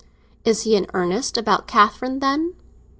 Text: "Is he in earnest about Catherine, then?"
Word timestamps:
"Is 0.43 0.63
he 0.63 0.75
in 0.75 0.87
earnest 0.95 1.37
about 1.37 1.67
Catherine, 1.67 2.17
then?" 2.21 2.55